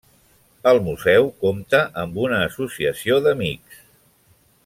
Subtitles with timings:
[0.69, 3.87] El Museu compta amb una associació d'amics.